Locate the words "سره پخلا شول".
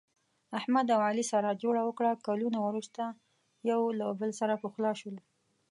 4.39-5.17